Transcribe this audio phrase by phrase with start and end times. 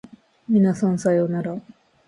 [0.49, 1.61] 皆さんさようなら